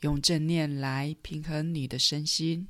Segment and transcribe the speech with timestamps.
[0.00, 2.68] 用正念来平衡你的身心。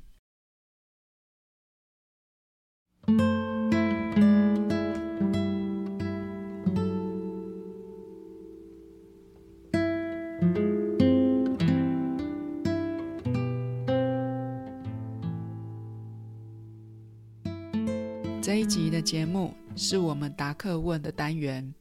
[18.43, 21.73] 这一集的节目是我们答课问的单元，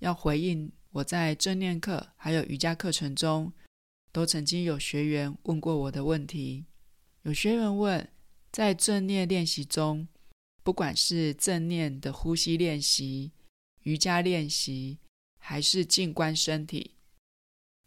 [0.00, 3.50] 要回应我在正念课还有瑜伽课程中。
[4.12, 6.66] 都曾经有学员问过我的问题。
[7.22, 8.06] 有学员问，
[8.52, 10.06] 在正念练习中，
[10.62, 13.32] 不管是正念的呼吸练习、
[13.84, 14.98] 瑜伽练习，
[15.38, 16.96] 还是静观身体，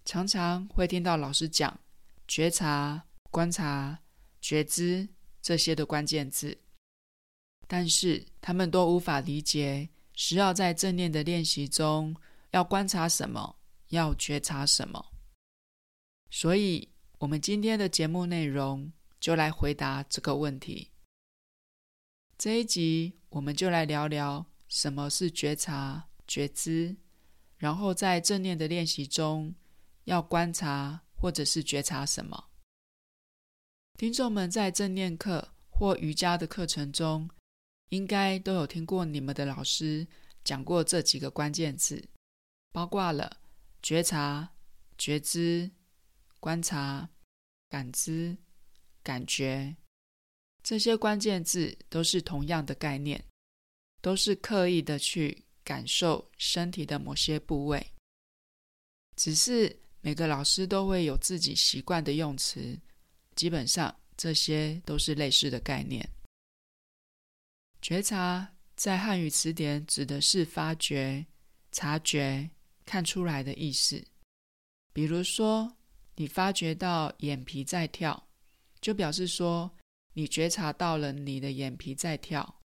[0.03, 1.79] 常常会听到老师讲
[2.27, 3.99] 觉察、观察、
[4.41, 5.07] 觉知
[5.41, 6.57] 这些的关键字，
[7.67, 12.15] 但是他们都无法理解，是要在正念的练习中
[12.51, 13.57] 要观察什么，
[13.89, 15.05] 要觉察什么。
[16.29, 20.91] 所以，我们今天的节目内容就来回答这个问题。
[22.37, 26.97] 这一集，我们就来聊聊什么是觉察、觉知，
[27.57, 29.55] 然后在正念的练习中
[30.03, 32.49] 要观察或者是觉察什么。
[33.97, 37.29] 听众们在正念课或瑜伽的课程中，
[37.89, 40.05] 应该都有听过你们的老师
[40.43, 42.09] 讲过这几个关键字，
[42.73, 43.37] 包括了
[43.81, 44.51] 觉察、
[44.97, 45.71] 觉知。
[46.45, 47.09] 观察、
[47.69, 48.37] 感知、
[49.01, 49.75] 感觉，
[50.61, 53.19] 这些关键字都是同样的概念，
[53.99, 57.83] 都是刻意的去感受身体的某些部位。
[59.15, 62.79] 只是每个老师都会有自己习惯的用词，
[63.33, 66.07] 基本上这些都是类似的概念。
[67.81, 71.25] 觉察在汉语词典指的是发觉、
[71.71, 72.47] 察觉、
[72.85, 74.05] 看出来的意思，
[74.93, 75.75] 比如说。
[76.15, 78.27] 你发觉到眼皮在跳，
[78.81, 79.69] 就表示说
[80.13, 82.61] 你觉察到了你的眼皮在跳，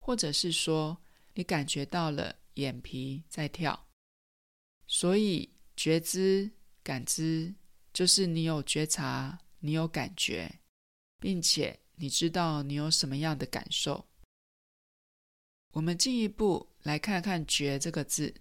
[0.00, 0.96] 或者是说
[1.34, 3.88] 你感觉到了眼皮在跳。
[4.86, 6.50] 所以觉知、
[6.82, 7.54] 感知
[7.92, 10.60] 就是你有觉察，你有感觉，
[11.18, 14.06] 并且你知道你有什么样的感受。
[15.72, 18.32] 我们进一步来看看“觉”这个字，“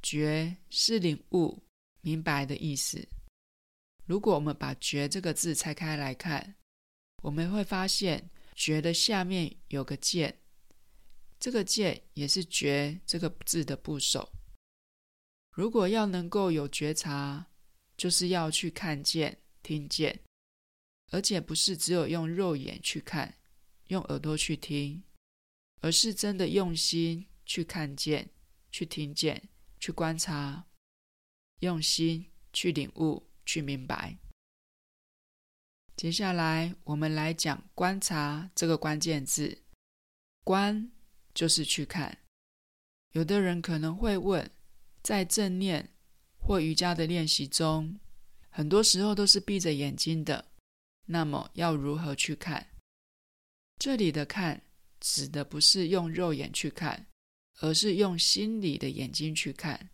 [0.00, 1.60] 觉”是领悟、
[2.00, 3.06] 明白的意思。
[4.06, 6.56] 如果我们把“觉”这个字拆开来看，
[7.22, 10.40] 我们会发现“觉”的下面有个“见”，
[11.40, 14.30] 这个“见”也是“觉”这个字的部首。
[15.52, 17.46] 如果要能够有觉察，
[17.96, 20.20] 就是要去看见、听见，
[21.10, 23.38] 而且不是只有用肉眼去看、
[23.86, 25.02] 用耳朵去听，
[25.80, 28.28] 而是真的用心去看见、
[28.70, 29.48] 去听见、
[29.78, 30.66] 去观察，
[31.60, 33.30] 用心去领悟。
[33.44, 34.16] 去明白。
[35.96, 39.62] 接下来，我们来讲“观察”这个关键字。
[40.42, 40.90] “观”
[41.32, 42.18] 就是去看。
[43.12, 44.50] 有的人可能会问，
[45.02, 45.88] 在正念
[46.36, 48.00] 或瑜伽的练习中，
[48.50, 50.44] 很多时候都是闭着眼睛的，
[51.06, 52.66] 那么要如何去看？
[53.78, 54.62] 这里的“看”
[54.98, 57.06] 指的不是用肉眼去看，
[57.60, 59.90] 而是用心里的眼睛去看。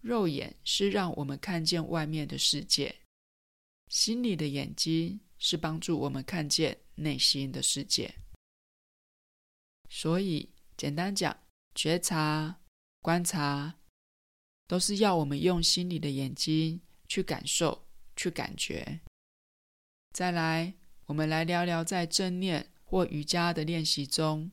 [0.00, 2.94] 肉眼是让我们看见外面的世界，
[3.88, 8.14] 心里的眼睛是帮助我们看见内心的世界。
[9.88, 11.36] 所以，简单讲，
[11.74, 12.60] 觉察、
[13.02, 13.74] 观察，
[14.66, 19.00] 都是要我们用心里的眼睛去感受、去感觉。
[20.12, 20.72] 再来，
[21.06, 24.50] 我们来聊聊在正念或瑜伽的练习中，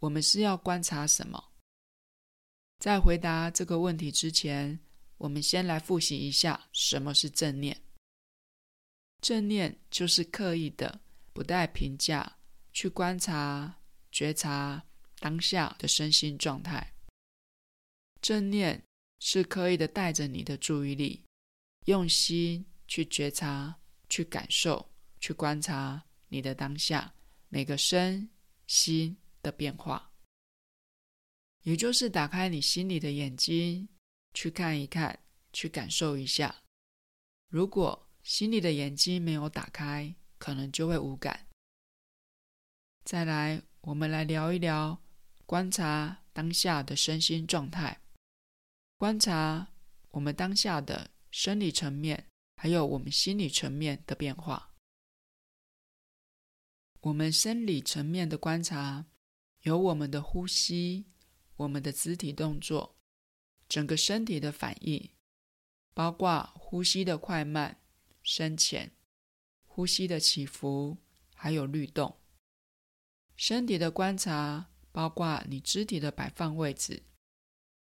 [0.00, 1.52] 我们是要观察什么？
[2.78, 4.78] 在回答这个问题之前，
[5.16, 7.80] 我们先来复习一下什么是正念。
[9.20, 11.00] 正念就是刻意的、
[11.32, 12.36] 不带评价
[12.72, 13.80] 去观察、
[14.12, 14.84] 觉察
[15.18, 16.94] 当下的身心状态。
[18.20, 18.82] 正念
[19.18, 21.24] 是刻意的带着你的注意力，
[21.86, 23.74] 用心去觉察、
[24.10, 24.90] 去感受、
[25.20, 27.14] 去观察你的当下
[27.48, 28.28] 每个身
[28.66, 30.13] 心的变化。
[31.64, 33.88] 也就是打开你心里的眼睛，
[34.32, 35.18] 去看一看，
[35.52, 36.62] 去感受一下。
[37.48, 41.48] 如果心里的眼睛没有打开，可能就会无感。
[43.04, 45.02] 再来，我们来聊一聊
[45.46, 48.02] 观察当下的身心状态，
[48.98, 49.72] 观察
[50.10, 52.26] 我们当下的生理层面，
[52.56, 54.74] 还有我们心理层面的变化。
[57.00, 59.06] 我们生理层面的观察，
[59.60, 61.06] 有我们的呼吸、
[61.56, 62.96] 我们的肢体动作、
[63.68, 65.10] 整个身体的反应，
[65.92, 67.80] 包括呼吸的快慢、
[68.22, 68.92] 深浅、
[69.64, 70.98] 呼吸的起伏，
[71.34, 72.20] 还有律动。
[73.36, 77.02] 身体的观察包括你肢体的摆放位置、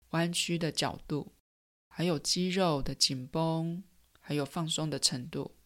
[0.10, 1.36] 弯曲的角度，
[1.88, 3.84] 还有肌肉的紧绷，
[4.20, 5.58] 还有放松的程度。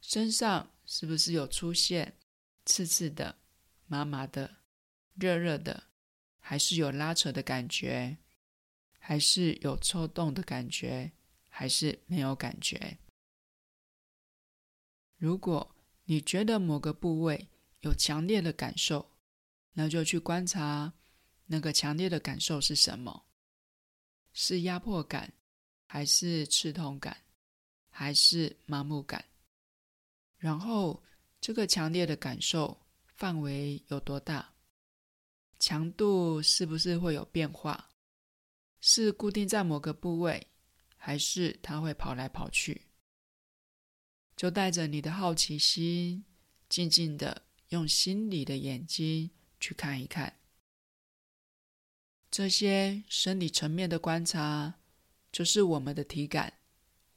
[0.00, 2.18] 身上是不是有出现
[2.64, 3.38] 刺刺的、
[3.86, 4.58] 麻麻的、
[5.14, 5.89] 热热的，
[6.50, 8.18] 还是有拉扯的感觉，
[8.98, 11.12] 还是有抽动的感觉，
[11.48, 12.98] 还是没有感觉？
[15.16, 15.76] 如果
[16.06, 17.48] 你觉得某个部位，
[17.82, 19.12] 有强烈的感受，
[19.74, 20.92] 那就去观察
[21.46, 23.26] 那个强烈的感受是什么？
[24.32, 25.32] 是压迫感，
[25.86, 27.16] 还是刺痛感，
[27.90, 29.24] 还是麻木感？
[30.36, 31.00] 然后
[31.40, 34.52] 这个强烈的感受范围有多大？
[35.60, 37.90] 强度是不是会有变化？
[38.80, 40.48] 是固定在某个部位，
[40.96, 42.88] 还是它会跑来跑去？
[44.34, 46.24] 就带着你的好奇心，
[46.68, 47.42] 静静的。
[47.70, 49.30] 用心里的眼睛
[49.60, 50.40] 去看一看，
[52.28, 54.74] 这些生理层面的观察，
[55.30, 56.52] 就是我们的体感，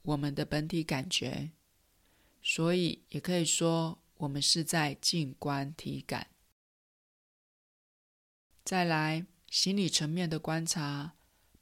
[0.02, 1.50] 我们的本体感觉。
[2.40, 6.24] 所以也可以说，我们是在静观体感。
[8.64, 11.12] 再来，心理层面的观察，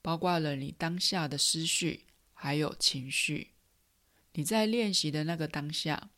[0.01, 3.51] 包括了你当下的思绪，还有情绪。
[4.33, 6.11] 你在练习的那个当下。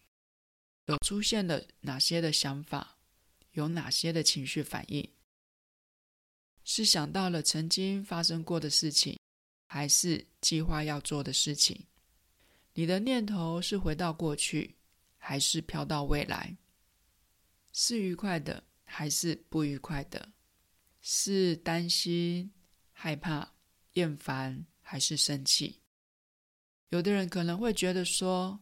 [0.87, 2.99] 有出现了哪些的想法？
[3.53, 5.09] 有哪些的情绪反应？
[6.63, 9.19] 是想到了曾经发生过的事情，
[9.67, 11.87] 还是计划要做的事情？
[12.75, 14.77] 你的念头是回到过去，
[15.17, 16.55] 还是飘到未来？
[17.73, 20.33] 是愉快的，还是不愉快的？
[21.07, 22.51] 是担心、
[22.91, 23.53] 害怕、
[23.93, 25.83] 厌烦，还是生气？
[26.89, 28.59] 有的人可能会觉得说，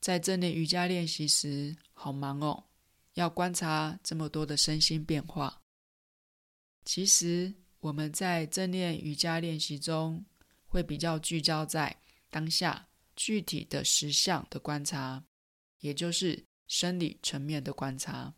[0.00, 2.68] 在正念瑜伽练习时，好忙哦，
[3.14, 5.60] 要观察这么多的身心变化。
[6.84, 10.24] 其实我们在正念瑜伽练习中，
[10.66, 12.00] 会比较聚焦在
[12.30, 15.24] 当下具体的实相的观察，
[15.80, 18.32] 也就是生理层面的观察。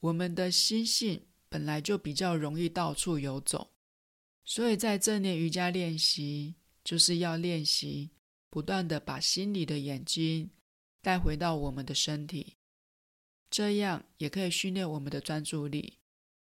[0.00, 3.72] 我们的心性本来就比较容易到处游走，
[4.44, 8.10] 所以在正念瑜伽练习，就是要练习。
[8.48, 10.50] 不断的把心里的眼睛
[11.02, 12.56] 带回到我们的身体，
[13.50, 15.98] 这样也可以训练我们的专注力。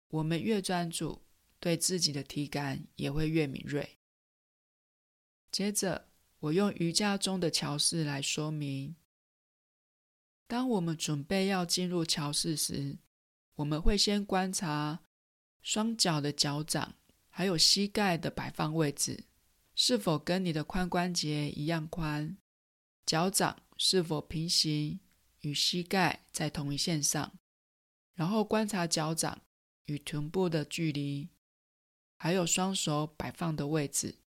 [0.09, 1.21] 我们越专注，
[1.59, 3.99] 对自己的体感也会越敏锐。
[5.53, 6.09] 接着，
[6.39, 8.97] 我用瑜伽中的桥式来说明：
[10.47, 12.97] 当我们准备要进入桥式时，
[13.61, 15.01] 我们会先观察
[15.61, 16.95] 双脚的脚掌，
[17.29, 19.25] 还有膝盖的摆放位置。
[19.75, 22.39] 是否跟你的髋关节一样宽？
[23.05, 25.01] 脚掌是否平行，
[25.41, 27.39] 与膝盖在同一线上？
[28.15, 29.43] 然后观察脚掌
[29.85, 31.29] 与臀部的距离，
[32.17, 34.21] 还有双手摆放的位置，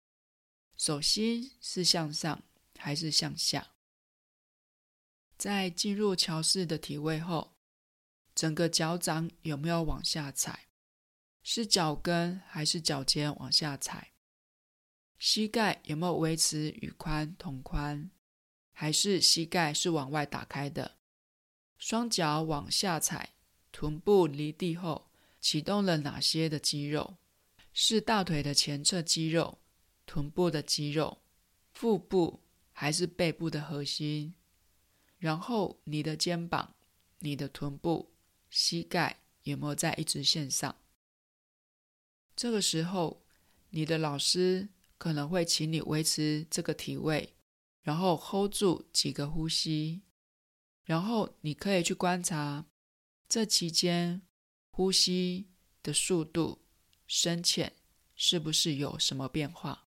[0.77, 2.43] 手心是向上
[2.79, 3.73] 还是向下？
[5.39, 7.52] 在进入桥式的体位后，
[8.35, 10.69] 整个脚掌有没有往下踩？
[11.43, 14.13] 是脚跟还是脚尖往下踩？
[15.19, 18.11] 膝盖有没有维持与髋同宽，
[18.73, 20.99] 还是膝盖是往外打开的？
[21.79, 23.35] 双脚往下踩，
[23.71, 25.11] 臀部离地后，
[25.41, 27.17] 启动了哪些的肌肉？
[27.73, 29.59] 是大腿的前侧肌肉、
[30.07, 31.23] 臀部的肌肉、
[31.73, 34.35] 腹部还是背部的核心？
[35.19, 36.75] 然后你的肩膀、
[37.19, 38.12] 你的臀部、
[38.53, 40.77] 膝盖有没有在一直线上？
[42.37, 43.25] 这个时候，
[43.71, 44.69] 你的老师。
[45.03, 47.35] 可能会请你维持这个体位，
[47.81, 50.03] 然后 hold 住几个呼吸，
[50.85, 52.65] 然后你可以去观察
[53.29, 54.23] 这期间
[54.71, 55.49] 呼吸
[55.83, 56.61] 的速度、
[57.09, 57.73] 深浅
[58.15, 59.89] 是不是有什么变化。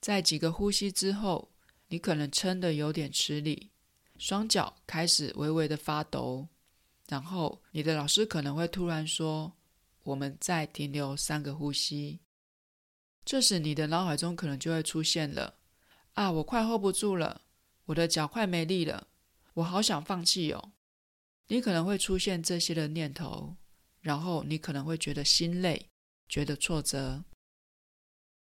[0.00, 1.52] 在几个呼吸之后，
[1.88, 3.70] 你可能撑得有点吃力，
[4.16, 6.48] 双脚开始微微的发抖，
[7.10, 9.52] 然后你的老师可能会突然说
[10.04, 12.20] ：“我们再停留三个呼吸。”
[13.26, 15.56] 这时，你的脑海中可能就会出现了：
[16.14, 17.42] 啊，我快 hold 不住了，
[17.86, 19.08] 我的脚快没力了，
[19.54, 20.72] 我好想放弃哦。
[21.48, 23.56] 你可能会出现这些的念头，
[24.00, 25.88] 然后你可能会觉得心累，
[26.28, 27.24] 觉得挫折。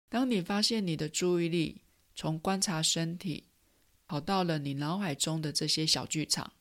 [0.09, 1.83] 当你发现你的注意力
[2.17, 3.45] 从观察身体
[4.09, 6.53] 跑到了你脑海中的这些小剧场，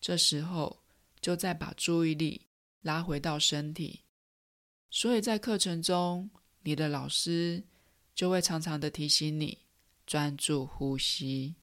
[0.00, 0.82] 这时候
[1.26, 2.46] 就再把注意力
[2.82, 4.02] 拉回到身体。
[4.90, 6.30] 所以在课程中，
[6.62, 7.64] 你的老师
[8.14, 9.58] 就会常常的提醒你
[10.06, 11.56] 专注呼吸。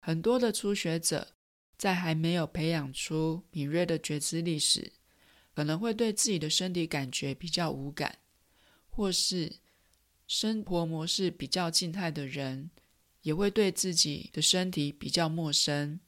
[0.00, 1.36] 很多的初学者
[1.78, 4.94] 在还没有培养出敏锐的觉知力时，
[5.54, 8.18] 可能会对自己的身体感觉比较无感，
[8.88, 9.60] 或是
[10.26, 12.72] 生活模式比较静态的人，
[13.22, 16.00] 也会对自己的身体比较陌生，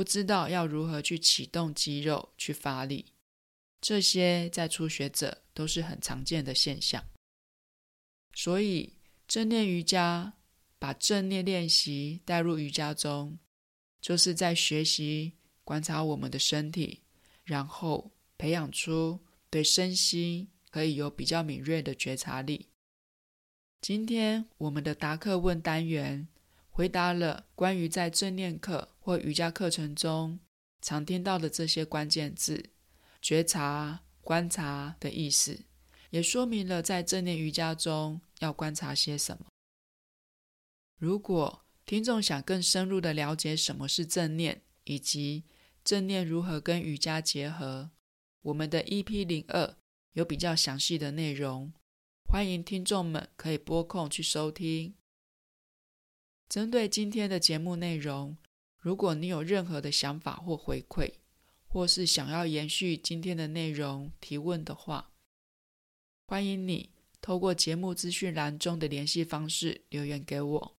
[0.00, 3.12] 不知道要如何去启动肌肉去发力。
[3.82, 7.04] 这些在初学者都是很常见的现象。
[8.32, 8.94] 所以
[9.28, 10.32] 正念瑜伽
[10.78, 13.38] 把正念练习带入瑜伽中，
[14.00, 17.02] 就是在学习观察我们的身体，
[17.44, 18.10] 然后。
[18.38, 22.70] 培养出对身心可以有比较敏锐的觉察力。
[23.82, 26.26] 今天我们的答课问单元
[26.70, 30.40] 回答了关于在正念课或瑜伽课程中
[30.80, 32.70] 常听到的这些关键字
[33.20, 35.64] “觉察”“观察”的意思，
[36.10, 39.46] 也说明了在正念瑜伽中要观察些什么。
[40.96, 45.44] 如果听众想更深入的了解什么是正念，以及
[45.84, 47.90] 正念如何跟瑜伽结合，
[48.42, 49.76] 我们的 EP 零二
[50.12, 51.72] 有比较详细的内容，
[52.24, 54.94] 欢迎听众们可以拨空去收听。
[56.50, 58.36] 针对今天的节目内容，
[58.76, 61.14] 如果你有任何的想法或回馈，
[61.66, 65.12] 或是想要延续今天的内容提问的话，
[66.26, 66.90] 欢迎你
[67.22, 70.76] 透过节目资讯栏中的联系方式留言给我。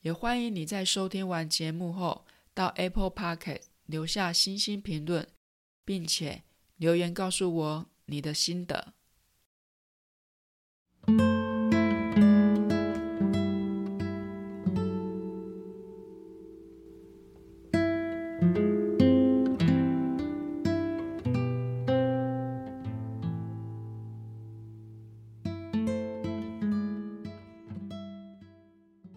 [0.00, 5.28] 也欢迎你在收听完节目后，到 Apple Podcast 留下星星评论。
[5.88, 6.42] 并且
[6.76, 8.92] 留言告诉我你的心得。